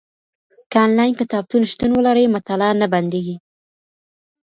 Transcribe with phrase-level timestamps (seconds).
[0.71, 3.35] که انلاین کتابتون شتون ولري، مطالعه نه بندېږي.